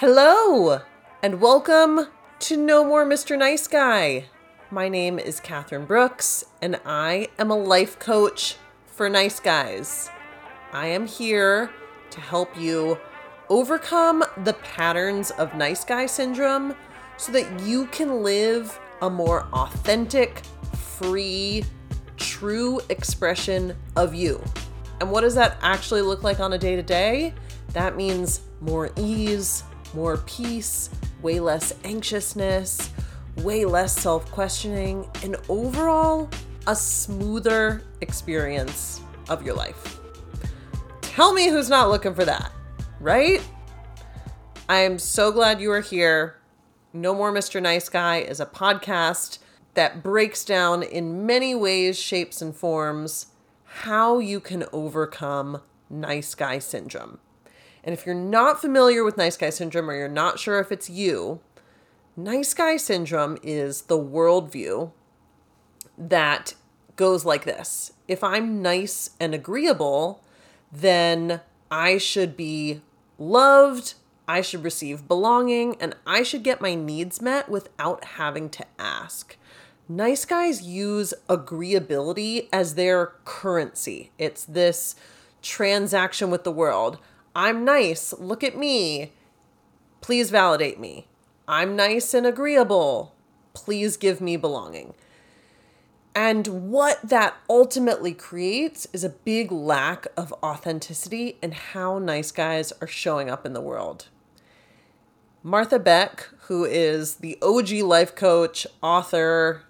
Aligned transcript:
Hello, 0.00 0.82
and 1.22 1.40
welcome 1.40 2.08
to 2.40 2.58
No 2.58 2.84
More 2.84 3.06
Mr. 3.06 3.38
Nice 3.38 3.66
Guy. 3.66 4.26
My 4.70 4.90
name 4.90 5.18
is 5.18 5.40
Katherine 5.40 5.86
Brooks, 5.86 6.44
and 6.60 6.78
I 6.84 7.28
am 7.38 7.50
a 7.50 7.56
life 7.56 7.98
coach 7.98 8.56
for 8.84 9.08
nice 9.08 9.40
guys. 9.40 10.10
I 10.70 10.88
am 10.88 11.06
here 11.06 11.70
to 12.10 12.20
help 12.20 12.60
you 12.60 12.98
overcome 13.48 14.22
the 14.44 14.52
patterns 14.52 15.30
of 15.30 15.54
nice 15.54 15.82
guy 15.82 16.04
syndrome 16.04 16.76
so 17.16 17.32
that 17.32 17.60
you 17.60 17.86
can 17.86 18.22
live 18.22 18.78
a 19.00 19.08
more 19.08 19.46
authentic, 19.54 20.42
free, 20.74 21.64
true 22.18 22.80
expression 22.90 23.74
of 23.96 24.14
you. 24.14 24.44
And 25.00 25.10
what 25.10 25.22
does 25.22 25.36
that 25.36 25.56
actually 25.62 26.02
look 26.02 26.22
like 26.22 26.38
on 26.38 26.52
a 26.52 26.58
day 26.58 26.76
to 26.76 26.82
day? 26.82 27.32
That 27.72 27.96
means 27.96 28.42
more 28.60 28.90
ease, 28.98 29.64
more 29.96 30.18
peace, 30.18 30.90
way 31.22 31.40
less 31.40 31.72
anxiousness, 31.82 32.90
way 33.38 33.64
less 33.64 33.98
self 33.98 34.30
questioning, 34.30 35.08
and 35.24 35.36
overall, 35.48 36.28
a 36.66 36.76
smoother 36.76 37.82
experience 38.02 39.00
of 39.30 39.44
your 39.44 39.54
life. 39.54 39.98
Tell 41.00 41.32
me 41.32 41.48
who's 41.48 41.70
not 41.70 41.88
looking 41.88 42.14
for 42.14 42.26
that, 42.26 42.52
right? 43.00 43.42
I 44.68 44.80
am 44.80 44.98
so 44.98 45.32
glad 45.32 45.60
you 45.60 45.72
are 45.72 45.80
here. 45.80 46.36
No 46.92 47.14
More 47.14 47.32
Mr. 47.32 47.60
Nice 47.62 47.88
Guy 47.88 48.18
is 48.18 48.38
a 48.38 48.46
podcast 48.46 49.38
that 49.74 50.02
breaks 50.02 50.44
down 50.44 50.82
in 50.82 51.24
many 51.24 51.54
ways, 51.54 51.98
shapes, 51.98 52.42
and 52.42 52.54
forms 52.54 53.26
how 53.64 54.18
you 54.18 54.40
can 54.40 54.64
overcome 54.72 55.62
nice 55.88 56.34
guy 56.34 56.58
syndrome. 56.58 57.18
And 57.86 57.92
if 57.92 58.04
you're 58.04 58.16
not 58.16 58.60
familiar 58.60 59.04
with 59.04 59.16
nice 59.16 59.36
guy 59.36 59.50
syndrome 59.50 59.88
or 59.88 59.94
you're 59.94 60.08
not 60.08 60.40
sure 60.40 60.58
if 60.58 60.72
it's 60.72 60.90
you, 60.90 61.40
nice 62.16 62.52
guy 62.52 62.76
syndrome 62.76 63.38
is 63.44 63.82
the 63.82 63.98
worldview 63.98 64.90
that 65.96 66.54
goes 66.96 67.24
like 67.24 67.44
this 67.44 67.92
If 68.08 68.24
I'm 68.24 68.60
nice 68.60 69.10
and 69.20 69.34
agreeable, 69.34 70.20
then 70.72 71.40
I 71.70 71.98
should 71.98 72.36
be 72.36 72.82
loved, 73.18 73.94
I 74.26 74.40
should 74.40 74.64
receive 74.64 75.06
belonging, 75.06 75.76
and 75.80 75.94
I 76.04 76.24
should 76.24 76.42
get 76.42 76.60
my 76.60 76.74
needs 76.74 77.22
met 77.22 77.48
without 77.48 78.04
having 78.04 78.50
to 78.50 78.66
ask. 78.80 79.36
Nice 79.88 80.24
guys 80.24 80.62
use 80.62 81.14
agreeability 81.28 82.48
as 82.52 82.74
their 82.74 83.12
currency. 83.24 84.10
It's 84.18 84.44
this 84.44 84.96
transaction 85.40 86.30
with 86.30 86.42
the 86.42 86.50
world. 86.50 86.98
I'm 87.36 87.66
nice, 87.66 88.14
look 88.18 88.42
at 88.42 88.56
me. 88.56 89.12
Please 90.00 90.30
validate 90.30 90.80
me. 90.80 91.06
I'm 91.46 91.76
nice 91.76 92.14
and 92.14 92.26
agreeable. 92.26 93.14
Please 93.52 93.98
give 93.98 94.22
me 94.22 94.38
belonging. 94.38 94.94
And 96.14 96.70
what 96.70 96.98
that 97.06 97.36
ultimately 97.50 98.14
creates 98.14 98.88
is 98.94 99.04
a 99.04 99.10
big 99.10 99.52
lack 99.52 100.06
of 100.16 100.32
authenticity 100.42 101.36
in 101.42 101.52
how 101.52 101.98
nice 101.98 102.32
guys 102.32 102.72
are 102.80 102.86
showing 102.86 103.28
up 103.28 103.44
in 103.44 103.52
the 103.52 103.60
world. 103.60 104.06
Martha 105.42 105.78
Beck, 105.78 106.30
who 106.46 106.64
is 106.64 107.16
the 107.16 107.36
OG 107.42 107.70
life 107.82 108.14
coach, 108.14 108.66
author, 108.82 109.64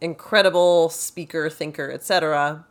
incredible 0.00 0.88
speaker, 0.88 1.50
thinker, 1.50 1.92
etc., 1.92 2.64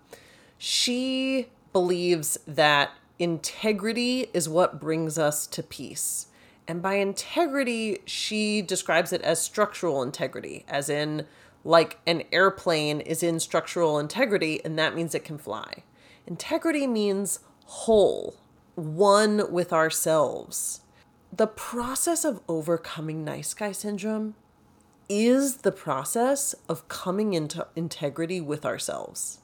she 0.58 1.50
believes 1.72 2.40
that 2.48 2.90
integrity 3.20 4.28
is 4.34 4.50
what 4.50 4.80
brings 4.80 5.20
us 5.20 5.46
to 5.48 5.62
peace. 5.62 6.28
And 6.68 6.82
by 6.82 6.96
integrity, 6.96 8.00
she 8.06 8.62
describes 8.62 9.12
it 9.12 9.22
as 9.22 9.42
structural 9.42 10.02
integrity, 10.02 10.66
as 10.68 10.90
in, 10.90 11.26
like 11.64 12.00
an 12.08 12.24
airplane 12.32 13.02
is 13.02 13.22
in 13.22 13.40
structural 13.40 14.00
integrity, 14.00 14.64
and 14.64 14.80
that 14.80 14.96
means 14.96 15.14
it 15.14 15.26
can 15.26 15.38
fly. 15.38 15.84
Integrity 16.26 16.88
means 16.88 17.40
whole, 17.66 18.38
one 18.76 19.52
with 19.52 19.74
ourselves. 19.74 20.82
The 21.36 21.48
process 21.48 22.24
of 22.24 22.42
overcoming 22.48 23.24
nice 23.24 23.54
guy 23.54 23.72
syndrome 23.72 24.36
is 25.10 25.58
the 25.58 25.72
process 25.72 26.54
of 26.70 26.88
coming 26.88 27.34
into 27.34 27.68
integrity 27.76 28.40
with 28.40 28.66
ourselves. 28.66 29.40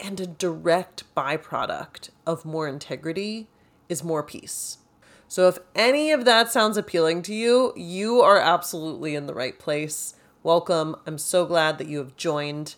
And 0.00 0.20
a 0.20 0.26
direct 0.26 1.02
byproduct 1.16 2.10
of 2.26 2.44
more 2.44 2.68
integrity 2.68 3.48
is 3.88 4.04
more 4.04 4.22
peace. 4.22 4.78
So, 5.26 5.48
if 5.48 5.58
any 5.74 6.10
of 6.10 6.24
that 6.24 6.50
sounds 6.50 6.76
appealing 6.76 7.22
to 7.22 7.34
you, 7.34 7.72
you 7.76 8.20
are 8.20 8.38
absolutely 8.38 9.14
in 9.14 9.26
the 9.26 9.34
right 9.34 9.58
place. 9.58 10.14
Welcome. 10.42 10.96
I'm 11.06 11.18
so 11.18 11.44
glad 11.44 11.78
that 11.78 11.88
you 11.88 11.98
have 11.98 12.16
joined. 12.16 12.76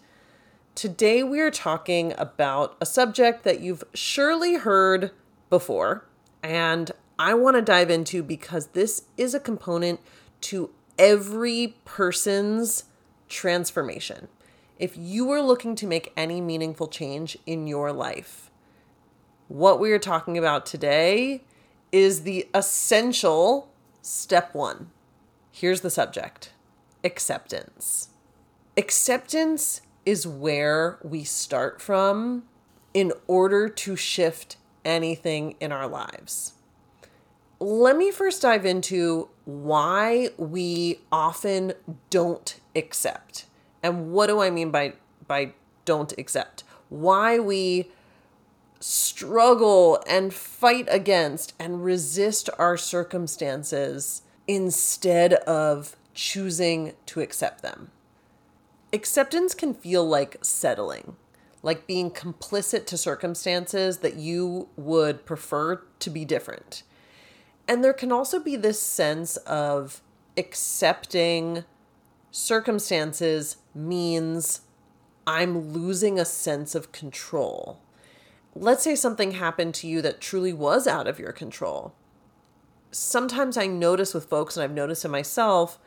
Today, 0.74 1.22
we 1.22 1.40
are 1.40 1.50
talking 1.50 2.14
about 2.16 2.76
a 2.80 2.86
subject 2.86 3.44
that 3.44 3.60
you've 3.60 3.84
surely 3.94 4.54
heard 4.56 5.12
before, 5.48 6.06
and 6.42 6.90
I 7.18 7.34
want 7.34 7.56
to 7.56 7.62
dive 7.62 7.90
into 7.90 8.22
because 8.22 8.68
this 8.68 9.04
is 9.16 9.34
a 9.34 9.40
component 9.40 10.00
to 10.42 10.70
every 10.98 11.76
person's 11.84 12.84
transformation 13.28 14.28
if 14.80 14.96
you 14.96 15.30
are 15.30 15.42
looking 15.42 15.76
to 15.76 15.86
make 15.86 16.10
any 16.16 16.40
meaningful 16.40 16.88
change 16.88 17.36
in 17.44 17.66
your 17.66 17.92
life, 17.92 18.50
what 19.46 19.78
we 19.78 19.92
are 19.92 19.98
talking 19.98 20.38
about 20.38 20.64
today 20.64 21.44
is 21.92 22.22
the 22.22 22.48
essential 22.54 23.70
step 24.00 24.54
one. 24.54 24.90
Here's 25.52 25.82
the 25.82 25.90
subject 25.90 26.52
acceptance. 27.04 28.08
Acceptance 28.76 29.82
is 30.06 30.26
where 30.26 30.98
we 31.02 31.24
start 31.24 31.82
from 31.82 32.44
in 32.94 33.12
order 33.26 33.68
to 33.68 33.96
shift 33.96 34.56
anything 34.82 35.56
in 35.60 35.72
our 35.72 35.86
lives. 35.86 36.54
Let 37.58 37.98
me 37.98 38.10
first 38.10 38.40
dive 38.40 38.64
into 38.64 39.28
why 39.44 40.30
we 40.38 41.00
often 41.12 41.74
don't 42.08 42.58
accept. 42.74 43.44
And 43.82 44.12
what 44.12 44.26
do 44.26 44.40
I 44.40 44.50
mean 44.50 44.70
by 44.70 44.94
by 45.26 45.52
don't 45.84 46.12
accept? 46.18 46.64
Why 46.88 47.38
we 47.38 47.90
struggle 48.80 50.02
and 50.06 50.32
fight 50.32 50.88
against 50.90 51.52
and 51.58 51.84
resist 51.84 52.48
our 52.58 52.76
circumstances 52.76 54.22
instead 54.48 55.34
of 55.34 55.96
choosing 56.14 56.94
to 57.06 57.20
accept 57.20 57.62
them. 57.62 57.90
Acceptance 58.92 59.54
can 59.54 59.74
feel 59.74 60.04
like 60.04 60.38
settling, 60.42 61.16
like 61.62 61.86
being 61.86 62.10
complicit 62.10 62.86
to 62.86 62.96
circumstances 62.96 63.98
that 63.98 64.16
you 64.16 64.68
would 64.76 65.24
prefer 65.24 65.82
to 66.00 66.10
be 66.10 66.24
different. 66.24 66.82
And 67.68 67.84
there 67.84 67.92
can 67.92 68.10
also 68.10 68.40
be 68.40 68.56
this 68.56 68.80
sense 68.80 69.36
of 69.38 70.02
accepting 70.36 71.64
circumstances 72.30 73.56
means 73.74 74.62
I'm 75.26 75.72
losing 75.72 76.18
a 76.18 76.24
sense 76.24 76.74
of 76.74 76.92
control. 76.92 77.80
Let's 78.54 78.82
say 78.82 78.94
something 78.94 79.32
happened 79.32 79.74
to 79.76 79.86
you 79.86 80.02
that 80.02 80.20
truly 80.20 80.52
was 80.52 80.86
out 80.86 81.06
of 81.06 81.18
your 81.18 81.32
control. 81.32 81.94
Sometimes 82.90 83.56
I 83.56 83.66
notice 83.66 84.12
with 84.12 84.24
folks, 84.24 84.56
and 84.56 84.64
I've 84.64 84.72
noticed 84.72 85.04
in 85.04 85.10
myself, 85.10 85.78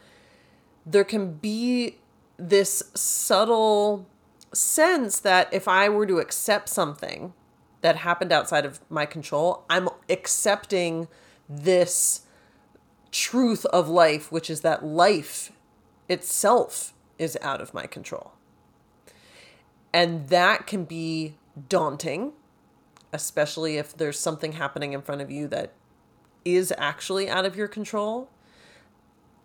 there 0.85 1.03
can 1.03 1.33
be 1.33 1.97
this 2.37 2.83
subtle 2.93 4.07
sense 4.53 5.19
that 5.19 5.53
if 5.53 5.67
I 5.67 5.89
were 5.89 6.05
to 6.05 6.19
accept 6.19 6.69
something 6.69 7.33
that 7.81 7.97
happened 7.97 8.31
outside 8.31 8.65
of 8.65 8.79
my 8.89 9.05
control, 9.05 9.65
I'm 9.69 9.89
accepting 10.09 11.07
this 11.49 12.21
truth 13.11 13.65
of 13.65 13.89
life, 13.89 14.31
which 14.31 14.49
is 14.49 14.61
that 14.61 14.85
life 14.85 15.51
itself 16.13 16.93
is 17.17 17.37
out 17.41 17.59
of 17.59 17.73
my 17.73 17.85
control. 17.85 18.33
And 19.91 20.29
that 20.29 20.65
can 20.65 20.85
be 20.85 21.35
daunting, 21.69 22.33
especially 23.11 23.77
if 23.77 23.95
there's 23.95 24.19
something 24.19 24.53
happening 24.53 24.93
in 24.93 25.01
front 25.01 25.21
of 25.21 25.29
you 25.29 25.47
that 25.49 25.73
is 26.45 26.73
actually 26.77 27.29
out 27.29 27.45
of 27.45 27.55
your 27.55 27.67
control. 27.67 28.29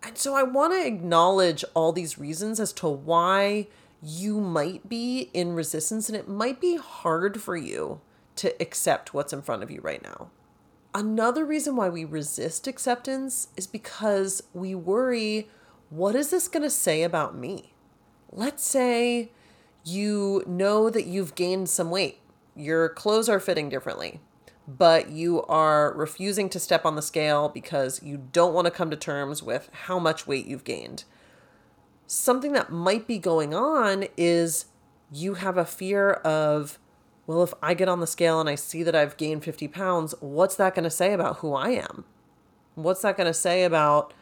And 0.01 0.17
so 0.17 0.35
I 0.35 0.43
want 0.43 0.73
to 0.73 0.85
acknowledge 0.85 1.63
all 1.73 1.91
these 1.91 2.17
reasons 2.17 2.59
as 2.59 2.73
to 2.73 2.87
why 2.87 3.67
you 4.01 4.39
might 4.39 4.87
be 4.87 5.29
in 5.33 5.53
resistance 5.53 6.07
and 6.07 6.17
it 6.17 6.27
might 6.27 6.61
be 6.61 6.77
hard 6.77 7.41
for 7.41 7.57
you 7.57 7.99
to 8.37 8.55
accept 8.61 9.13
what's 9.13 9.33
in 9.33 9.41
front 9.41 9.61
of 9.61 9.69
you 9.69 9.81
right 9.81 10.01
now. 10.01 10.29
Another 10.95 11.45
reason 11.45 11.75
why 11.75 11.89
we 11.89 12.05
resist 12.05 12.65
acceptance 12.65 13.49
is 13.57 13.67
because 13.67 14.41
we 14.53 14.73
worry 14.73 15.49
what 15.89 16.15
is 16.15 16.29
this 16.29 16.47
going 16.47 16.63
to 16.63 16.69
say 16.69 17.03
about 17.03 17.35
me? 17.35 17.73
Let's 18.31 18.63
say 18.63 19.31
you 19.83 20.43
know 20.45 20.89
that 20.89 21.05
you've 21.05 21.35
gained 21.35 21.69
some 21.69 21.89
weight, 21.89 22.19
your 22.55 22.89
clothes 22.89 23.29
are 23.29 23.39
fitting 23.39 23.69
differently, 23.69 24.19
but 24.67 25.09
you 25.09 25.43
are 25.43 25.93
refusing 25.93 26.49
to 26.49 26.59
step 26.59 26.85
on 26.85 26.95
the 26.95 27.01
scale 27.01 27.49
because 27.49 28.03
you 28.03 28.29
don't 28.31 28.53
want 28.53 28.65
to 28.65 28.71
come 28.71 28.91
to 28.91 28.97
terms 28.97 29.41
with 29.41 29.69
how 29.85 29.97
much 29.97 30.27
weight 30.27 30.45
you've 30.45 30.63
gained. 30.63 31.05
Something 32.05 32.53
that 32.53 32.71
might 32.71 33.07
be 33.07 33.17
going 33.17 33.53
on 33.53 34.05
is 34.15 34.65
you 35.11 35.35
have 35.35 35.57
a 35.57 35.65
fear 35.65 36.13
of, 36.13 36.77
well, 37.25 37.41
if 37.41 37.53
I 37.63 37.73
get 37.73 37.89
on 37.89 37.99
the 37.99 38.07
scale 38.07 38.39
and 38.39 38.49
I 38.49 38.55
see 38.55 38.83
that 38.83 38.95
I've 38.95 39.17
gained 39.17 39.43
50 39.43 39.67
pounds, 39.69 40.13
what's 40.19 40.55
that 40.55 40.75
going 40.75 40.83
to 40.83 40.91
say 40.91 41.13
about 41.13 41.37
who 41.37 41.53
I 41.53 41.69
am? 41.69 42.05
What's 42.75 43.01
that 43.01 43.17
going 43.17 43.27
to 43.27 43.33
say 43.33 43.63
about 43.63 44.13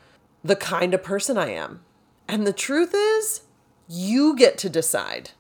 the 0.44 0.56
kind 0.56 0.94
of 0.94 1.04
person 1.04 1.38
I 1.38 1.52
am? 1.52 1.82
And 2.28 2.46
the 2.46 2.54
truth 2.54 2.94
is, 2.94 3.42
you 3.88 4.36
get 4.36 4.58
to 4.60 4.70
decide. 4.70 5.32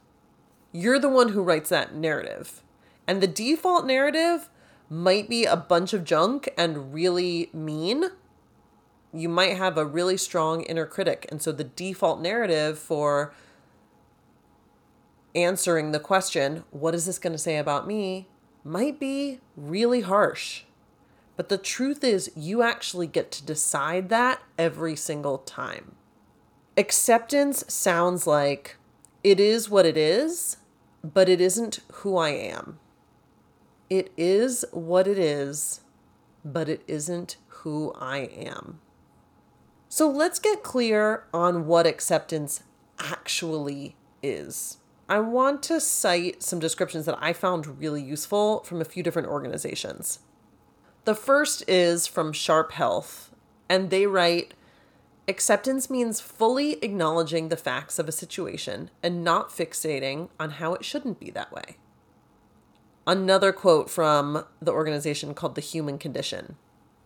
You're 0.72 1.00
the 1.00 1.10
one 1.10 1.30
who 1.30 1.44
writes 1.44 1.70
that 1.70 1.96
narrative. 1.96 2.62
And 3.08 3.22
the 3.22 3.28
default 3.28 3.86
narrative 3.86 4.50
might 4.90 5.30
be 5.30 5.46
a 5.46 5.56
bunch 5.56 5.94
of 5.94 6.04
junk 6.04 6.50
and 6.58 6.94
really 6.94 7.50
mean. 7.54 8.06
You 9.14 9.30
might 9.30 9.58
have 9.58 9.78
a 9.78 9.86
really 9.86 10.18
strong 10.18 10.62
inner 10.64 10.86
critic. 10.86 11.26
And 11.30 11.42
so 11.42 11.52
the 11.52 11.64
default 11.64 12.22
narrative 12.22 12.78
for 12.80 13.34
answering 15.36 15.92
the 15.92 16.00
question, 16.00 16.64
what 16.72 16.96
is 16.96 17.06
this 17.06 17.20
going 17.20 17.34
to 17.34 17.40
say 17.40 17.58
about 17.58 17.88
me, 17.88 18.28
might 18.64 19.00
be 19.00 19.40
really 19.56 20.02
harsh. 20.02 20.64
But 21.38 21.50
the 21.50 21.58
truth 21.58 22.04
is, 22.04 22.32
you 22.36 22.64
actually 22.64 23.08
get 23.08 23.32
to 23.32 23.46
decide 23.46 24.10
that 24.10 24.42
every 24.58 24.96
single 24.96 25.38
time. 25.38 25.96
Acceptance 26.76 27.64
sounds 27.68 28.28
like 28.28 28.76
it 29.24 29.40
is 29.40 29.70
what 29.70 29.86
it 29.86 29.98
is, 29.98 30.58
but 31.04 31.30
it 31.30 31.40
isn't 31.40 31.80
who 31.94 32.18
I 32.18 32.30
am. 32.30 32.80
It 33.90 34.12
is 34.18 34.66
what 34.72 35.08
it 35.08 35.18
is, 35.18 35.82
but 36.44 36.68
it 36.68 36.82
isn't 36.88 37.38
who 37.48 37.94
I 37.94 38.18
am. 38.18 38.80
So 39.90 40.10
let's 40.10 40.40
get 40.40 40.64
clear 40.64 41.24
on 41.34 41.68
what 41.68 41.88
acceptance 41.88 42.64
actually 43.00 43.96
is. 44.22 44.78
I 45.08 45.20
want 45.20 45.64
to 45.64 45.80
cite 45.80 46.44
some 46.44 46.60
descriptions 46.60 47.06
that 47.06 47.18
I 47.22 47.32
found 47.32 47.80
really 47.80 48.02
useful 48.02 48.64
from 48.64 48.82
a 48.82 48.86
few 48.86 49.04
different 49.04 49.30
organizations. 49.30 50.20
The 51.08 51.16
first 51.16 51.64
is 51.70 52.06
from 52.06 52.34
Sharp 52.34 52.74
Health, 52.74 53.32
and 53.70 53.90
they 53.90 54.06
write 54.06 54.54
Acceptance 55.26 55.90
means 55.90 56.20
fully 56.20 56.74
acknowledging 56.84 57.48
the 57.48 57.56
facts 57.56 57.98
of 57.98 58.10
a 58.10 58.12
situation 58.12 58.92
and 59.02 59.24
not 59.24 59.48
fixating 59.48 60.28
on 60.38 60.50
how 60.50 60.74
it 60.74 60.84
shouldn't 60.84 61.18
be 61.18 61.30
that 61.32 61.54
way. 61.54 61.78
Another 63.08 63.54
quote 63.54 63.90
from 63.90 64.44
the 64.62 64.74
organization 64.74 65.34
called 65.34 65.56
The 65.56 65.62
Human 65.62 65.98
Condition 65.98 66.58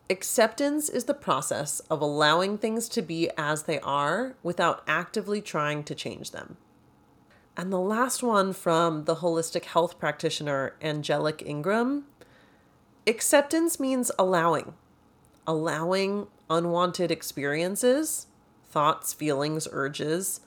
Acceptance 0.10 0.90
is 0.90 1.04
the 1.04 1.14
process 1.14 1.80
of 1.82 2.02
allowing 2.02 2.58
things 2.58 2.90
to 2.90 3.04
be 3.04 3.30
as 3.38 3.64
they 3.66 3.80
are 3.82 4.36
without 4.42 4.82
actively 4.88 5.44
trying 5.44 5.84
to 5.84 5.94
change 5.94 6.32
them. 6.32 6.58
And 7.56 7.72
the 7.72 7.78
last 7.78 8.24
one 8.24 8.54
from 8.54 9.04
the 9.04 9.18
holistic 9.18 9.66
health 9.66 10.00
practitioner 10.00 10.74
Angelic 10.82 11.44
Ingram 11.46 12.06
acceptance 13.08 13.80
means 13.80 14.12
allowing, 14.18 14.74
allowing 15.48 16.28
unwanted 16.50 17.12
experiences, 17.12 18.28
thoughts, 18.66 19.14
feelings, 19.14 19.68
urges 19.72 20.42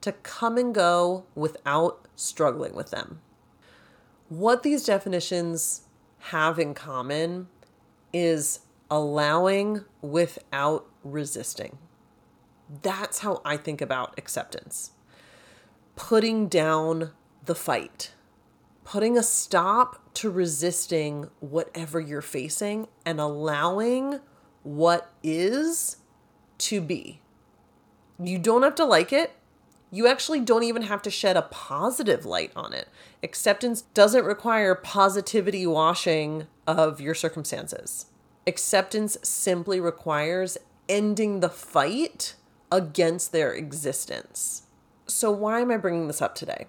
to 0.00 0.12
come 0.12 0.56
and 0.56 0.74
go 0.74 1.24
without 1.34 2.06
struggling 2.16 2.74
with 2.74 2.90
them. 2.90 3.20
What 4.28 4.62
these 4.62 4.84
definitions 4.84 5.82
have 6.18 6.58
in 6.58 6.74
common 6.74 7.48
is 8.12 8.60
allowing 8.90 9.84
without 10.02 10.86
resisting. 11.04 11.78
That's 12.82 13.20
how 13.20 13.40
I 13.44 13.56
think 13.56 13.80
about 13.80 14.14
acceptance. 14.18 14.92
Putting 15.96 16.48
down 16.48 17.10
the 17.44 17.54
fight, 17.54 18.12
putting 18.84 19.16
a 19.16 19.22
stop 19.22 20.14
to 20.14 20.30
resisting 20.30 21.28
whatever 21.40 22.00
you're 22.00 22.22
facing 22.22 22.88
and 23.04 23.20
allowing 23.20 24.20
what 24.62 25.12
is 25.22 25.96
to 26.58 26.80
be. 26.80 27.20
You 28.22 28.38
don't 28.38 28.62
have 28.62 28.74
to 28.76 28.84
like 28.84 29.12
it 29.12 29.32
you 29.90 30.06
actually 30.06 30.40
don't 30.40 30.62
even 30.62 30.82
have 30.82 31.02
to 31.02 31.10
shed 31.10 31.36
a 31.36 31.42
positive 31.42 32.24
light 32.24 32.52
on 32.54 32.72
it. 32.72 32.88
Acceptance 33.22 33.82
doesn't 33.82 34.24
require 34.24 34.74
positivity 34.74 35.66
washing 35.66 36.46
of 36.66 37.00
your 37.00 37.14
circumstances. 37.14 38.06
Acceptance 38.46 39.18
simply 39.22 39.80
requires 39.80 40.58
ending 40.88 41.40
the 41.40 41.48
fight 41.48 42.34
against 42.70 43.32
their 43.32 43.52
existence. 43.52 44.62
So, 45.06 45.30
why 45.32 45.60
am 45.60 45.72
I 45.72 45.76
bringing 45.76 46.06
this 46.06 46.22
up 46.22 46.36
today? 46.36 46.66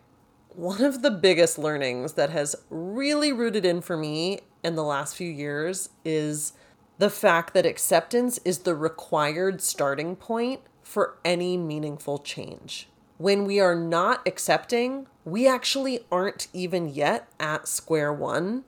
One 0.55 0.83
of 0.83 1.01
the 1.01 1.11
biggest 1.11 1.57
learnings 1.57 2.13
that 2.13 2.29
has 2.29 2.55
really 2.69 3.31
rooted 3.31 3.65
in 3.65 3.81
for 3.81 3.97
me 3.97 4.41
in 4.63 4.75
the 4.75 4.83
last 4.83 5.15
few 5.15 5.29
years 5.29 5.89
is 6.03 6.53
the 6.97 7.09
fact 7.09 7.53
that 7.53 7.65
acceptance 7.65 8.39
is 8.43 8.59
the 8.59 8.75
required 8.75 9.61
starting 9.61 10.15
point 10.15 10.61
for 10.83 11.17
any 11.23 11.57
meaningful 11.57 12.19
change 12.19 12.89
when 13.21 13.45
we 13.45 13.59
are 13.59 13.75
not 13.75 14.27
accepting, 14.27 15.05
we 15.23 15.47
actually 15.47 15.99
aren't 16.11 16.47
even 16.53 16.89
yet 16.89 17.27
at 17.39 17.67
square 17.67 18.11
one 18.11 18.63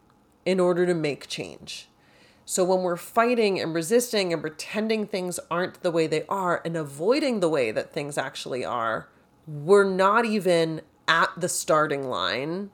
in 0.45 0.59
order 0.59 0.85
to 0.85 0.93
make 0.93 1.27
change. 1.27 1.89
So 2.45 2.63
when 2.63 2.83
we're 2.83 2.95
fighting 2.95 3.59
and 3.59 3.73
resisting 3.73 4.31
and 4.31 4.43
pretending 4.43 5.07
things 5.07 5.39
aren't 5.49 5.81
the 5.81 5.89
way 5.89 6.05
they 6.05 6.23
are 6.27 6.61
and 6.63 6.77
avoiding 6.77 7.39
the 7.39 7.49
way 7.49 7.71
that 7.71 7.91
things 7.91 8.15
actually 8.15 8.63
are, 8.63 9.09
we're 9.47 9.89
not 9.89 10.25
even 10.25 10.81
at 11.07 11.29
the 11.37 11.49
starting 11.49 12.07
line 12.09 12.71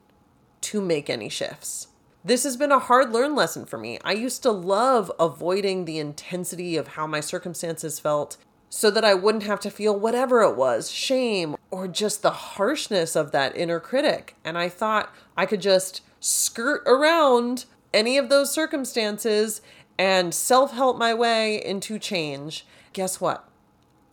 to 0.62 0.80
make 0.80 1.08
any 1.10 1.28
shifts. 1.28 1.88
This 2.24 2.44
has 2.44 2.56
been 2.56 2.72
a 2.72 2.78
hard 2.78 3.12
learn 3.12 3.34
lesson 3.34 3.64
for 3.64 3.78
me. 3.78 3.98
I 4.04 4.12
used 4.12 4.42
to 4.42 4.50
love 4.50 5.10
avoiding 5.18 5.84
the 5.84 5.98
intensity 5.98 6.76
of 6.76 6.88
how 6.88 7.06
my 7.06 7.20
circumstances 7.20 7.98
felt 7.98 8.36
so 8.68 8.90
that 8.90 9.04
I 9.04 9.14
wouldn't 9.14 9.44
have 9.44 9.60
to 9.60 9.70
feel 9.70 9.98
whatever 9.98 10.42
it 10.42 10.54
was 10.54 10.90
shame 10.90 11.56
or 11.70 11.88
just 11.88 12.22
the 12.22 12.30
harshness 12.30 13.16
of 13.16 13.32
that 13.32 13.56
inner 13.56 13.80
critic. 13.80 14.36
And 14.44 14.58
I 14.58 14.68
thought 14.68 15.12
I 15.36 15.46
could 15.46 15.60
just 15.60 16.02
skirt 16.20 16.82
around 16.86 17.64
any 17.92 18.16
of 18.16 18.28
those 18.28 18.52
circumstances 18.52 19.60
and 19.98 20.32
self 20.34 20.72
help 20.72 20.98
my 20.98 21.12
way 21.14 21.62
into 21.64 21.98
change. 21.98 22.66
Guess 22.92 23.20
what? 23.20 23.49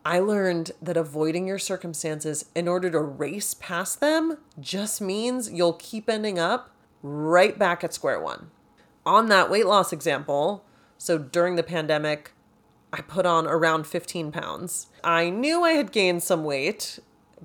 I 0.07 0.19
learned 0.19 0.71
that 0.81 0.95
avoiding 0.95 1.47
your 1.49 1.59
circumstances 1.59 2.45
in 2.55 2.69
order 2.69 2.89
to 2.89 3.01
race 3.01 3.53
past 3.53 3.99
them 3.99 4.37
just 4.57 5.01
means 5.01 5.51
you'll 5.51 5.73
keep 5.73 6.09
ending 6.09 6.39
up 6.39 6.69
right 7.03 7.59
back 7.59 7.83
at 7.83 7.93
square 7.93 8.21
one. 8.21 8.49
On 9.05 9.27
that 9.27 9.49
weight 9.49 9.65
loss 9.65 9.91
example, 9.91 10.63
so 10.97 11.17
during 11.17 11.57
the 11.57 11.61
pandemic, 11.61 12.31
I 12.93 13.01
put 13.01 13.25
on 13.25 13.47
around 13.47 13.85
15 13.85 14.31
pounds. 14.31 14.87
I 15.03 15.29
knew 15.29 15.63
I 15.63 15.71
had 15.71 15.91
gained 15.91 16.23
some 16.23 16.45
weight 16.45 16.99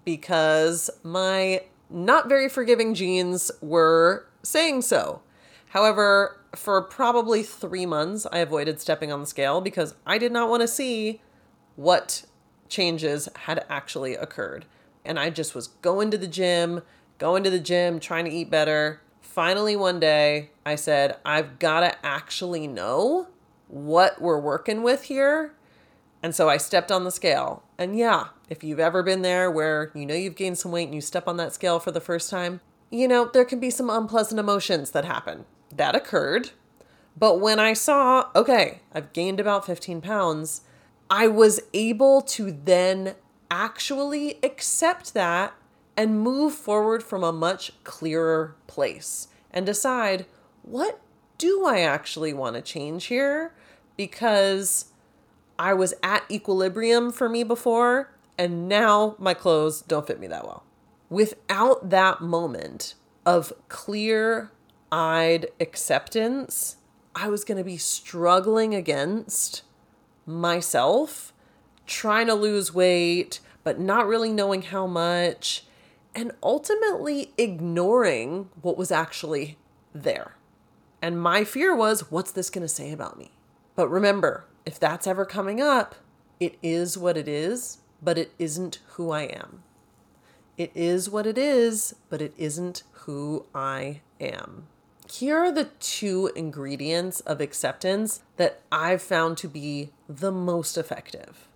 because 0.04 0.88
my 1.02 1.62
not 1.90 2.28
very 2.28 2.48
forgiving 2.48 2.94
genes 2.94 3.50
were 3.60 4.28
saying 4.44 4.82
so. 4.82 5.20
However, 5.70 6.40
for 6.54 6.80
probably 6.80 7.42
three 7.42 7.86
months, 7.86 8.24
I 8.30 8.38
avoided 8.38 8.80
stepping 8.80 9.10
on 9.10 9.18
the 9.18 9.26
scale 9.26 9.60
because 9.60 9.96
I 10.06 10.16
did 10.16 10.30
not 10.30 10.48
want 10.48 10.60
to 10.60 10.68
see 10.68 11.22
what 11.74 12.24
changes 12.72 13.28
had 13.42 13.64
actually 13.68 14.16
occurred. 14.16 14.64
And 15.04 15.18
I 15.18 15.30
just 15.30 15.54
was 15.54 15.68
going 15.68 16.10
to 16.10 16.18
the 16.18 16.26
gym, 16.26 16.82
going 17.18 17.44
to 17.44 17.50
the 17.50 17.60
gym, 17.60 18.00
trying 18.00 18.24
to 18.24 18.30
eat 18.30 18.50
better. 18.50 19.00
Finally, 19.20 19.76
one 19.76 20.00
day, 20.00 20.50
I 20.66 20.74
said, 20.74 21.16
I've 21.24 21.58
got 21.58 21.80
to 21.80 22.04
actually 22.04 22.66
know 22.66 23.28
what 23.68 24.20
we're 24.20 24.40
working 24.40 24.82
with 24.82 25.04
here. 25.04 25.54
And 26.22 26.34
so 26.34 26.48
I 26.48 26.56
stepped 26.56 26.92
on 26.92 27.04
the 27.04 27.10
scale. 27.10 27.62
And 27.78 27.96
yeah, 27.96 28.28
if 28.48 28.62
you've 28.62 28.78
ever 28.78 29.02
been 29.02 29.22
there 29.22 29.50
where 29.50 29.90
you 29.94 30.06
know 30.06 30.14
you've 30.14 30.36
gained 30.36 30.58
some 30.58 30.72
weight 30.72 30.84
and 30.84 30.94
you 30.94 31.00
step 31.00 31.26
on 31.26 31.36
that 31.38 31.52
scale 31.52 31.80
for 31.80 31.90
the 31.90 32.00
first 32.00 32.30
time, 32.30 32.60
you 32.90 33.08
know, 33.08 33.24
there 33.24 33.44
can 33.44 33.58
be 33.58 33.70
some 33.70 33.90
unpleasant 33.90 34.38
emotions 34.38 34.90
that 34.92 35.04
happen. 35.04 35.46
That 35.74 35.96
occurred. 35.96 36.50
But 37.16 37.40
when 37.40 37.58
I 37.58 37.72
saw, 37.72 38.28
okay, 38.36 38.80
I've 38.92 39.12
gained 39.12 39.40
about 39.40 39.66
15 39.66 40.00
pounds, 40.00 40.62
I 41.12 41.28
was 41.28 41.60
able 41.72 42.22
to 42.22 42.50
then 42.50 43.14
actually 43.50 44.38
accept 44.42 45.14
that 45.14 45.54
and 45.96 46.20
move 46.20 46.54
forward 46.54 47.04
from 47.04 47.22
a 47.22 47.32
much 47.32 47.72
clearer 47.84 48.56
place 48.66 49.28
and 49.52 49.64
decide 49.64 50.26
what 50.62 51.00
do 51.38 51.66
I 51.66 51.80
actually 51.80 52.32
want 52.32 52.56
to 52.56 52.62
change 52.62 53.04
here? 53.04 53.52
because 53.96 54.86
I 55.58 55.74
was 55.74 55.94
at 56.02 56.24
equilibrium 56.30 57.12
for 57.12 57.28
me 57.28 57.44
before, 57.44 58.12
and 58.38 58.68
now 58.68 59.14
my 59.18 59.34
clothes 59.34 59.82
don't 59.82 60.06
fit 60.06 60.20
me 60.20 60.26
that 60.28 60.44
well. 60.44 60.64
Without 61.08 61.90
that 61.90 62.20
moment 62.20 62.94
of 63.24 63.52
clear 63.68 64.50
eyed 64.90 65.46
acceptance, 65.60 66.76
I 67.14 67.28
was 67.28 67.44
going 67.44 67.58
to 67.58 67.64
be 67.64 67.76
struggling 67.76 68.74
against 68.74 69.62
myself, 70.26 71.32
trying 71.86 72.26
to 72.26 72.34
lose 72.34 72.74
weight, 72.74 73.40
but 73.64 73.78
not 73.78 74.06
really 74.06 74.32
knowing 74.32 74.62
how 74.62 74.86
much, 74.86 75.64
and 76.14 76.32
ultimately 76.42 77.32
ignoring 77.38 78.48
what 78.60 78.76
was 78.76 78.90
actually 78.90 79.56
there. 79.94 80.36
And 81.00 81.20
my 81.20 81.44
fear 81.44 81.74
was, 81.74 82.10
what's 82.10 82.32
this 82.32 82.50
going 82.50 82.62
to 82.62 82.68
say 82.68 82.92
about 82.92 83.18
me? 83.18 83.32
But 83.74 83.88
remember, 83.88 84.44
if 84.64 84.78
that's 84.78 85.06
ever 85.06 85.24
coming 85.24 85.60
up, 85.60 85.94
it 86.38 86.56
is 86.62 86.96
what 86.98 87.16
it 87.16 87.28
is, 87.28 87.78
but 88.02 88.18
it 88.18 88.32
isn't 88.38 88.80
who 88.90 89.10
I 89.10 89.22
am. 89.22 89.62
It 90.56 90.70
is 90.74 91.08
what 91.08 91.26
it 91.26 91.38
is, 91.38 91.94
but 92.10 92.20
it 92.20 92.34
isn't 92.36 92.82
who 92.92 93.46
I 93.54 94.02
am. 94.20 94.66
Here 95.12 95.36
are 95.36 95.52
the 95.52 95.68
two 95.78 96.32
ingredients 96.34 97.20
of 97.20 97.42
acceptance 97.42 98.22
that 98.38 98.62
I've 98.72 99.02
found 99.02 99.36
to 99.38 99.46
be 99.46 99.90
the 100.08 100.32
most 100.32 100.78
effective. 100.78 101.48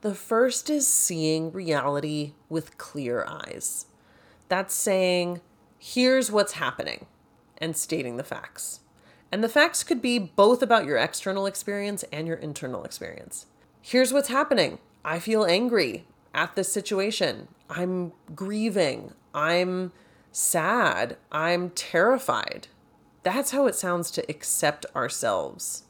The 0.00 0.16
first 0.16 0.68
is 0.68 0.88
seeing 0.88 1.52
reality 1.52 2.32
with 2.48 2.78
clear 2.78 3.24
eyes. 3.24 3.86
That's 4.48 4.74
saying, 4.74 5.40
here's 5.78 6.32
what's 6.32 6.54
happening, 6.54 7.06
and 7.58 7.76
stating 7.76 8.16
the 8.16 8.24
facts. 8.24 8.80
And 9.30 9.44
the 9.44 9.48
facts 9.48 9.84
could 9.84 10.02
be 10.02 10.18
both 10.18 10.60
about 10.60 10.84
your 10.84 10.96
external 10.96 11.46
experience 11.46 12.04
and 12.12 12.26
your 12.26 12.36
internal 12.36 12.82
experience. 12.82 13.46
Here's 13.80 14.12
what's 14.12 14.28
happening 14.28 14.80
I 15.04 15.20
feel 15.20 15.44
angry 15.44 16.04
at 16.34 16.56
this 16.56 16.72
situation. 16.72 17.46
I'm 17.70 18.10
grieving. 18.34 19.14
I'm 19.32 19.92
sad. 20.32 21.16
I'm 21.30 21.70
terrified. 21.70 22.66
That's 23.22 23.52
how 23.52 23.66
it 23.66 23.74
sounds 23.74 24.10
to 24.12 24.24
accept 24.28 24.86
ourselves. 24.96 25.84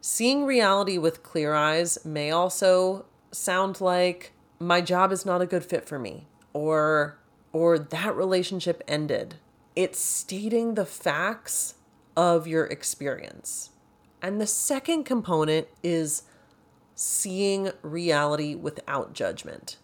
Seeing 0.00 0.44
reality 0.44 0.98
with 0.98 1.22
clear 1.22 1.54
eyes 1.54 2.04
may 2.04 2.30
also 2.30 3.06
sound 3.32 3.80
like 3.80 4.32
my 4.58 4.80
job 4.80 5.12
is 5.12 5.26
not 5.26 5.42
a 5.42 5.46
good 5.46 5.64
fit 5.64 5.86
for 5.86 5.98
me 5.98 6.26
or 6.52 7.18
or 7.52 7.78
that 7.78 8.16
relationship 8.16 8.82
ended. 8.88 9.36
It's 9.76 10.00
stating 10.00 10.74
the 10.74 10.86
facts 10.86 11.74
of 12.16 12.46
your 12.46 12.64
experience. 12.66 13.70
And 14.20 14.40
the 14.40 14.46
second 14.46 15.04
component 15.04 15.68
is 15.82 16.22
seeing 16.94 17.70
reality 17.82 18.54
without 18.54 19.12
judgment. 19.12 19.76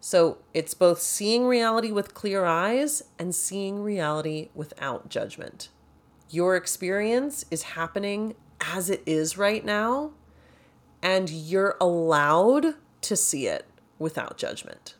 So 0.00 0.38
it's 0.54 0.74
both 0.74 1.00
seeing 1.00 1.46
reality 1.46 1.90
with 1.90 2.14
clear 2.14 2.44
eyes 2.44 3.02
and 3.18 3.34
seeing 3.34 3.82
reality 3.82 4.50
without 4.54 5.08
judgment. 5.08 5.68
Your 6.30 6.56
experience 6.56 7.44
is 7.50 7.62
happening 7.62 8.34
as 8.60 8.90
it 8.90 9.02
is 9.06 9.38
right 9.38 9.64
now, 9.64 10.12
and 11.02 11.30
you're 11.30 11.76
allowed 11.80 12.74
to 13.02 13.16
see 13.16 13.46
it 13.46 13.66
without 13.98 14.36
judgment. 14.36 14.96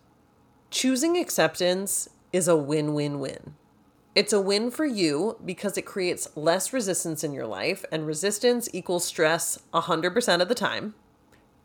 Choosing 0.71 1.17
acceptance 1.17 2.09
is 2.33 2.47
a 2.47 2.57
win 2.57 2.95
win 2.95 3.19
win. 3.19 3.55
It's 4.15 4.33
a 4.33 4.41
win 4.41 4.71
for 4.71 4.87
you 4.87 5.39
because 5.45 5.77
it 5.77 5.83
creates 5.83 6.29
less 6.37 6.73
resistance 6.73 7.25
in 7.25 7.33
your 7.33 7.47
life, 7.47 7.85
and 7.91 8.07
resistance 8.07 8.69
equals 8.73 9.05
stress 9.05 9.59
100% 9.75 10.41
of 10.41 10.49
the 10.49 10.55
time. 10.55 10.95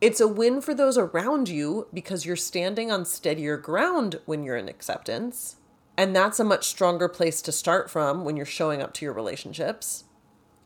It's 0.02 0.20
a 0.20 0.28
win 0.28 0.62
for 0.62 0.74
those 0.74 0.98
around 0.98 1.48
you 1.48 1.88
because 1.94 2.26
you're 2.26 2.36
standing 2.36 2.92
on 2.92 3.06
steadier 3.06 3.58
ground 3.58 4.20
when 4.26 4.44
you're 4.44 4.58
in 4.58 4.68
acceptance. 4.68 5.58
And 5.98 6.16
that's 6.16 6.40
a 6.40 6.44
much 6.44 6.68
stronger 6.68 7.08
place 7.08 7.42
to 7.44 7.52
start 7.52 7.90
from 7.90 8.24
when 8.24 8.38
you're 8.38 8.46
showing 8.46 8.82
up 8.82 8.94
to 8.96 9.06
your 9.06 9.14
relationships. 9.14 10.06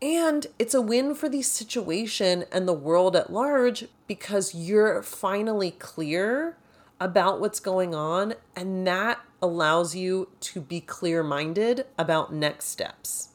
And 0.01 0.47
it's 0.59 0.73
a 0.73 0.81
win 0.81 1.15
for 1.15 1.29
the 1.29 1.41
situation 1.41 2.45
and 2.51 2.67
the 2.67 2.73
world 2.73 3.15
at 3.15 3.31
large 3.31 3.85
because 4.07 4.53
you're 4.53 5.01
finally 5.01 5.71
clear 5.71 6.57
about 6.99 7.39
what's 7.39 7.59
going 7.59 7.95
on. 7.95 8.35
And 8.55 8.85
that 8.87 9.19
allows 9.41 9.95
you 9.95 10.29
to 10.41 10.61
be 10.61 10.81
clear 10.81 11.23
minded 11.23 11.85
about 11.97 12.33
next 12.33 12.65
steps. 12.65 13.29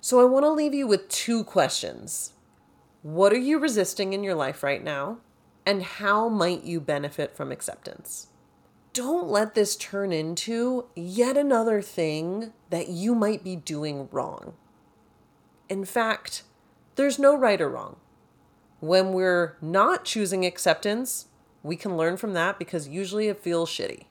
So 0.00 0.20
I 0.20 0.24
want 0.24 0.44
to 0.44 0.50
leave 0.50 0.74
you 0.74 0.86
with 0.86 1.08
two 1.08 1.44
questions. 1.44 2.32
What 3.02 3.32
are 3.32 3.38
you 3.38 3.58
resisting 3.58 4.12
in 4.12 4.24
your 4.24 4.34
life 4.34 4.62
right 4.62 4.82
now? 4.82 5.18
And 5.64 5.82
how 5.82 6.28
might 6.28 6.64
you 6.64 6.80
benefit 6.80 7.36
from 7.36 7.50
acceptance? 7.50 8.28
Don't 8.96 9.28
let 9.28 9.54
this 9.54 9.76
turn 9.76 10.10
into 10.10 10.86
yet 10.94 11.36
another 11.36 11.82
thing 11.82 12.50
that 12.70 12.88
you 12.88 13.14
might 13.14 13.44
be 13.44 13.54
doing 13.54 14.08
wrong. 14.10 14.54
In 15.68 15.84
fact, 15.84 16.44
there's 16.94 17.18
no 17.18 17.36
right 17.36 17.60
or 17.60 17.68
wrong. 17.68 17.96
When 18.80 19.12
we're 19.12 19.58
not 19.60 20.06
choosing 20.06 20.46
acceptance, 20.46 21.26
we 21.62 21.76
can 21.76 21.98
learn 21.98 22.16
from 22.16 22.32
that 22.32 22.58
because 22.58 22.88
usually 22.88 23.28
it 23.28 23.42
feels 23.42 23.68
shitty. 23.68 24.04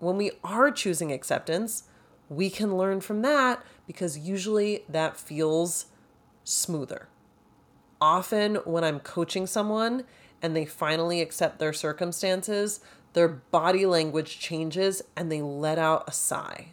When 0.00 0.16
we 0.16 0.32
are 0.42 0.72
choosing 0.72 1.12
acceptance, 1.12 1.84
we 2.28 2.50
can 2.50 2.76
learn 2.76 3.00
from 3.00 3.22
that 3.22 3.62
because 3.86 4.18
usually 4.18 4.82
that 4.88 5.16
feels 5.16 5.86
smoother. 6.42 7.06
Often, 8.00 8.56
when 8.64 8.82
I'm 8.82 8.98
coaching 8.98 9.46
someone 9.46 10.02
and 10.42 10.56
they 10.56 10.64
finally 10.64 11.20
accept 11.20 11.58
their 11.58 11.72
circumstances, 11.72 12.80
their 13.12 13.28
body 13.28 13.86
language 13.86 14.38
changes 14.38 15.02
and 15.16 15.30
they 15.30 15.40
let 15.40 15.78
out 15.78 16.04
a 16.08 16.12
sigh. 16.12 16.68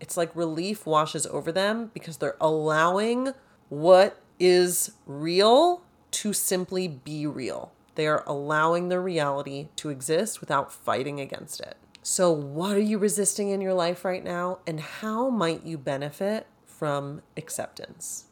It's 0.00 0.16
like 0.16 0.34
relief 0.34 0.86
washes 0.86 1.26
over 1.26 1.52
them 1.52 1.90
because 1.94 2.18
they're 2.18 2.36
allowing 2.40 3.32
what 3.68 4.20
is 4.38 4.92
real 5.06 5.82
to 6.10 6.32
simply 6.32 6.88
be 6.88 7.26
real. 7.26 7.72
They 7.94 8.06
are 8.06 8.22
allowing 8.26 8.88
their 8.88 9.02
reality 9.02 9.68
to 9.76 9.90
exist 9.90 10.40
without 10.40 10.72
fighting 10.72 11.20
against 11.20 11.60
it. 11.60 11.76
So, 12.00 12.30
what 12.30 12.76
are 12.76 12.80
you 12.80 12.96
resisting 12.96 13.50
in 13.50 13.60
your 13.60 13.74
life 13.74 14.04
right 14.04 14.24
now, 14.24 14.60
and 14.66 14.80
how 14.80 15.28
might 15.28 15.66
you 15.66 15.76
benefit 15.76 16.46
from 16.64 17.22
acceptance? 17.36 18.26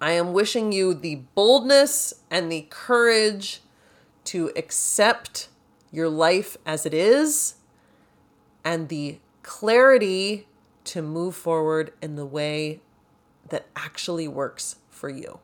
I 0.00 0.12
am 0.12 0.32
wishing 0.32 0.70
you 0.70 0.94
the 0.94 1.22
boldness 1.34 2.14
and 2.30 2.52
the 2.52 2.66
courage 2.70 3.62
to 4.24 4.50
accept 4.56 5.48
your 5.90 6.08
life 6.08 6.56
as 6.64 6.86
it 6.86 6.94
is 6.94 7.54
and 8.64 8.88
the 8.88 9.18
clarity 9.42 10.46
to 10.84 11.02
move 11.02 11.34
forward 11.34 11.92
in 12.00 12.16
the 12.16 12.26
way 12.26 12.80
that 13.48 13.66
actually 13.76 14.28
works 14.28 14.76
for 14.88 15.08
you. 15.08 15.40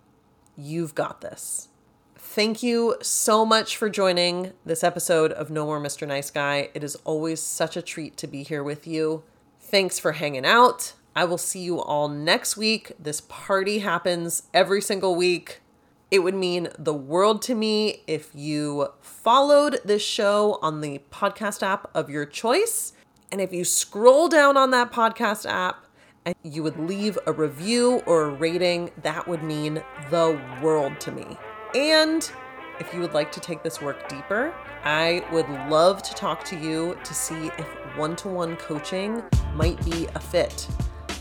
You've 0.57 0.95
got 0.95 1.21
this. 1.21 1.69
Thank 2.17 2.63
you 2.63 2.97
so 3.03 3.47
much 3.47 3.77
for 3.77 3.89
joining 3.89 4.53
this 4.65 4.85
episode 4.85 5.33
of 5.33 5.51
No 5.51 5.65
More 5.65 5.81
Mr. 5.81 6.07
Nice 6.07 6.31
Guy. 6.31 6.71
It 6.75 6.85
is 6.85 6.97
always 7.05 7.41
such 7.41 7.77
a 7.77 7.83
treat 7.83 8.17
to 8.19 8.27
be 8.27 8.43
here 8.43 8.63
with 8.63 8.87
you. 8.87 9.23
Thanks 9.61 9.99
for 9.99 10.13
hanging 10.13 10.45
out. 10.45 10.93
I 11.15 11.25
will 11.25 11.39
see 11.39 11.61
you 11.61 11.81
all 11.81 12.09
next 12.09 12.57
week. 12.57 12.93
This 12.99 13.23
party 13.23 13.79
happens 13.79 14.43
every 14.53 14.83
single 14.83 15.17
week. 15.17 15.61
It 16.09 16.21
would 16.21 16.37
mean 16.37 16.69
the 16.79 16.95
world 16.95 17.43
to 17.43 17.55
me 17.57 18.03
if 18.07 18.31
you 18.33 18.89
followed 19.01 19.81
this 19.85 20.03
show 20.03 20.61
on 20.63 20.81
the 20.81 21.01
podcast 21.11 21.65
app 21.65 21.91
of 21.97 22.09
your 22.09 22.25
choice. 22.25 22.93
And 23.33 23.41
if 23.41 23.53
you 23.53 23.65
scroll 23.65 24.29
down 24.29 24.57
on 24.57 24.71
that 24.71 24.93
podcast 24.93 25.51
app 25.51 25.87
and 26.25 26.37
you 26.45 26.63
would 26.63 26.79
leave 26.79 27.19
a 27.27 27.33
review 27.33 28.05
or 28.07 28.23
a 28.27 28.31
rating, 28.31 28.93
that 29.03 29.27
would 29.27 29.43
mean 29.43 29.83
the 30.11 30.41
world 30.63 31.01
to 31.01 31.11
me. 31.11 31.37
And 31.75 32.31
if 32.79 32.95
you 32.95 33.01
would 33.01 33.13
like 33.13 33.33
to 33.33 33.41
take 33.41 33.65
this 33.65 33.83
work 33.83 34.09
deeper, 34.09 34.55
I 34.85 35.25
would 35.33 35.49
love 35.69 36.05
to 36.05 36.15
talk 36.15 36.45
to 36.45 36.57
you 36.57 36.97
to 37.03 37.15
see 37.15 37.51
if 37.59 37.67
one 37.97 38.15
to 38.17 38.29
one 38.29 38.57
coaching 38.59 39.25
might 39.55 39.85
be 39.85 40.07
a 40.15 40.21
fit. 40.21 40.69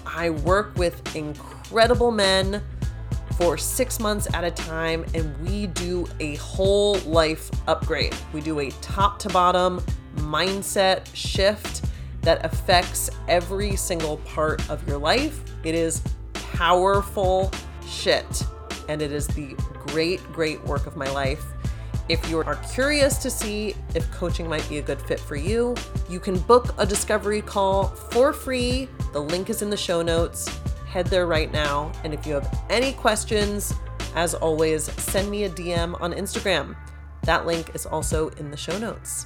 I 0.05 0.29
work 0.29 0.77
with 0.77 1.15
incredible 1.15 2.11
men 2.11 2.63
for 3.37 3.57
six 3.57 3.99
months 3.99 4.27
at 4.33 4.43
a 4.43 4.51
time, 4.51 5.05
and 5.13 5.37
we 5.47 5.67
do 5.67 6.07
a 6.19 6.35
whole 6.35 6.97
life 6.99 7.49
upgrade. 7.67 8.15
We 8.33 8.41
do 8.41 8.59
a 8.59 8.71
top 8.81 9.19
to 9.19 9.29
bottom 9.29 9.81
mindset 10.17 11.07
shift 11.13 11.85
that 12.21 12.43
affects 12.45 13.09
every 13.27 13.75
single 13.75 14.17
part 14.17 14.67
of 14.69 14.87
your 14.87 14.97
life. 14.97 15.41
It 15.63 15.75
is 15.75 16.01
powerful 16.33 17.51
shit, 17.85 18.45
and 18.89 19.01
it 19.01 19.11
is 19.11 19.27
the 19.27 19.55
great, 19.87 20.23
great 20.31 20.63
work 20.63 20.87
of 20.87 20.95
my 20.95 21.09
life. 21.11 21.43
If 22.07 22.29
you 22.29 22.39
are 22.39 22.55
curious 22.71 23.17
to 23.17 23.31
see 23.31 23.75
if 23.95 24.09
coaching 24.11 24.47
might 24.47 24.67
be 24.69 24.77
a 24.77 24.81
good 24.81 25.01
fit 25.01 25.19
for 25.19 25.35
you, 25.35 25.75
you 26.07 26.19
can 26.19 26.37
book 26.37 26.73
a 26.77 26.85
discovery 26.85 27.41
call 27.41 27.87
for 27.87 28.31
free. 28.31 28.87
The 29.11 29.19
link 29.19 29.49
is 29.49 29.61
in 29.61 29.69
the 29.69 29.77
show 29.77 30.01
notes 30.01 30.47
head 30.95 31.07
there 31.07 31.27
right 31.27 31.51
now. 31.51 31.91
And 32.05 32.13
if 32.13 32.25
you 32.25 32.33
have 32.35 32.59
any 32.69 32.93
questions, 32.93 33.73
as 34.15 34.33
always, 34.33 34.89
send 34.93 35.29
me 35.29 35.43
a 35.43 35.49
DM 35.49 36.01
on 36.01 36.13
Instagram. 36.13 36.73
That 37.23 37.45
link 37.45 37.75
is 37.75 37.85
also 37.85 38.29
in 38.29 38.49
the 38.49 38.55
show 38.55 38.77
notes. 38.79 39.25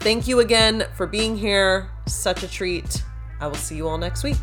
Thank 0.00 0.28
you 0.28 0.40
again 0.40 0.84
for 0.98 1.06
being 1.06 1.34
here. 1.34 1.88
Such 2.06 2.42
a 2.42 2.48
treat. 2.48 3.02
I 3.40 3.46
will 3.46 3.54
see 3.54 3.76
you 3.76 3.88
all 3.88 3.96
next 3.96 4.22
week. 4.22 4.36